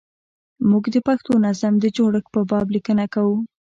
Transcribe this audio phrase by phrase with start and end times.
[0.69, 3.37] موږ د پښتو نظم د جوړښت په باب لیکنه کوو.